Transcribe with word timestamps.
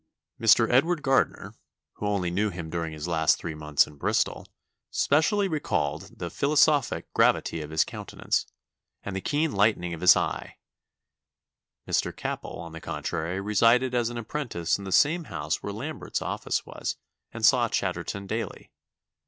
Mr. 0.41 0.67
Edward 0.73 1.03
Gardner, 1.03 1.53
who 1.97 2.07
only 2.07 2.31
knew 2.31 2.49
him 2.49 2.71
during 2.71 2.91
his 2.91 3.07
last 3.07 3.37
three 3.37 3.53
months 3.53 3.85
in 3.85 3.97
Bristol, 3.97 4.47
specially 4.89 5.47
recalled 5.47 6.17
'the 6.17 6.31
philosophic 6.31 7.13
gravity 7.13 7.61
of 7.61 7.69
his 7.69 7.85
countenance, 7.85 8.47
and 9.03 9.15
the 9.15 9.21
keen 9.21 9.51
lightening 9.51 9.93
of 9.93 10.01
his 10.01 10.15
eye.' 10.17 10.57
Mr. 11.87 12.15
Capel, 12.15 12.57
on 12.57 12.71
the 12.71 12.81
contrary, 12.81 13.39
resided 13.39 13.93
as 13.93 14.09
an 14.09 14.17
apprentice 14.17 14.79
in 14.79 14.85
the 14.85 14.91
same 14.91 15.25
house 15.25 15.61
where 15.61 15.71
Lambert's 15.71 16.23
office 16.23 16.65
was, 16.65 16.97
and 17.31 17.45
saw 17.45 17.67
Chatterton 17.69 18.25
daily. 18.25 18.71